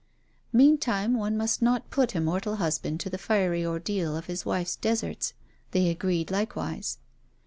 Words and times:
Meantime 0.51 1.13
one 1.13 1.37
must 1.37 1.61
not 1.61 1.91
put 1.91 2.15
a 2.15 2.19
mortal 2.19 2.55
husband 2.55 2.99
to 2.99 3.07
the 3.07 3.19
fiery 3.19 3.63
ordeal 3.63 4.17
of 4.17 4.25
his 4.25 4.43
wife's 4.47 4.75
deserts, 4.75 5.35
they 5.73 5.89
agreed 5.89 6.31
likewise. 6.31 6.97